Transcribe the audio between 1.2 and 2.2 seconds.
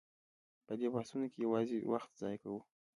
کې یوازې وخت